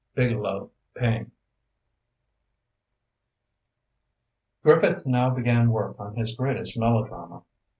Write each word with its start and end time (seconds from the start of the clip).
XVII 0.19 0.35
"WAY 0.35 0.35
DOWN 0.41 0.69
EAST" 0.99 1.29
Griffith 4.63 5.05
now 5.05 5.29
began 5.29 5.69
work 5.69 5.97
on 5.99 6.15
his 6.15 6.33
greatest 6.33 6.75
melodrama. 6.79 7.43